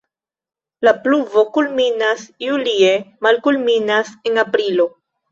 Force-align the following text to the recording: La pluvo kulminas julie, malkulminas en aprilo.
La 0.87 0.91
pluvo 1.03 1.41
kulminas 1.57 2.23
julie, 2.45 2.93
malkulminas 3.27 4.09
en 4.31 4.41
aprilo. 4.45 4.89